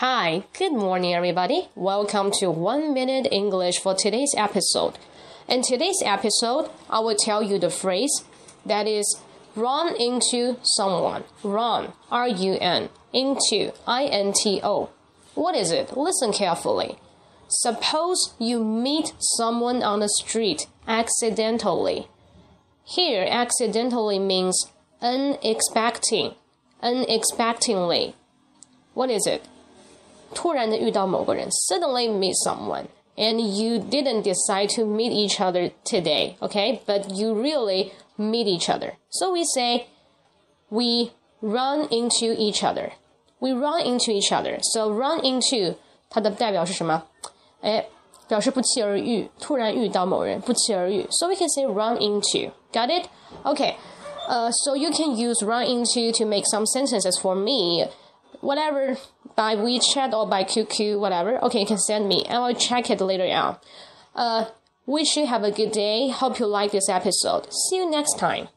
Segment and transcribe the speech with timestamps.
[0.00, 1.70] Hi, good morning, everybody.
[1.74, 4.96] Welcome to One Minute English for today's episode.
[5.48, 8.22] In today's episode, I will tell you the phrase
[8.64, 9.20] that is
[9.56, 11.24] run into someone.
[11.42, 14.90] Run, R U N, into, I N T O.
[15.34, 15.96] What is it?
[15.96, 16.98] Listen carefully.
[17.48, 22.06] Suppose you meet someone on the street accidentally.
[22.84, 24.64] Here, accidentally means
[25.02, 26.36] unexpecting,
[26.84, 28.14] unexpectedly.
[28.94, 29.44] What is it?
[30.33, 36.79] 突然的遇到某个人，suddenly meet someone, and you didn't decide to meet each other today, okay?
[36.85, 38.93] But you really meet each other.
[39.09, 39.85] So we say,
[40.69, 42.93] we run into each other.
[43.39, 44.59] We run into each other.
[44.61, 45.75] So run into
[46.09, 47.03] 它的代表是什么？
[47.61, 47.85] 哎，
[48.27, 51.05] 表示不期而遇，突然遇到某人，不期而遇。
[51.11, 52.51] So we can say run into.
[52.71, 53.05] Got it?
[53.43, 53.75] Okay.
[54.27, 57.85] Uh, so you can use run into to make some sentences for me.
[58.40, 58.96] Whatever
[59.36, 61.42] by WeChat or by QQ, whatever.
[61.44, 63.56] Okay, you can send me and I'll check it later on.
[64.14, 64.46] Uh,
[64.86, 66.08] wish you have a good day.
[66.10, 67.52] Hope you like this episode.
[67.52, 68.48] See you next time.